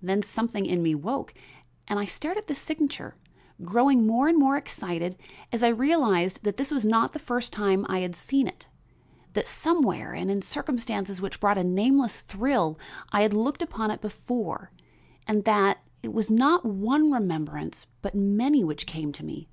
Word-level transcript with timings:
Then 0.00 0.22
something 0.22 0.64
in 0.64 0.82
me 0.82 0.94
woke 0.94 1.34
and 1.86 1.98
I 1.98 2.06
stared 2.06 2.38
at 2.38 2.46
this 2.46 2.58
signature, 2.58 3.16
growing 3.62 4.06
more 4.06 4.26
and 4.26 4.38
more 4.38 4.56
excited 4.56 5.14
as 5.52 5.62
I 5.62 5.68
realized 5.68 6.42
that 6.44 6.56
this 6.56 6.70
was 6.70 6.86
not 6.86 7.12
the 7.12 7.18
first 7.18 7.52
time 7.52 7.84
I 7.86 7.98
had 7.98 8.16
seen 8.16 8.46
it, 8.46 8.66
that 9.34 9.46
somewhere 9.46 10.14
and 10.14 10.30
in 10.30 10.40
circumstances 10.40 11.20
which 11.20 11.38
brought 11.38 11.58
a 11.58 11.64
nameless 11.64 12.22
thrill 12.22 12.78
I 13.12 13.20
had 13.20 13.34
looked 13.34 13.60
upon 13.60 13.90
it 13.90 14.00
before 14.00 14.72
and 15.26 15.44
that 15.44 15.84
it 16.02 16.14
was 16.14 16.30
not 16.30 16.64
one 16.64 17.12
remembrance 17.12 17.86
but 18.00 18.14
many 18.14 18.64
which 18.64 18.86
came 18.86 19.12
to 19.12 19.22
me. 19.22 19.50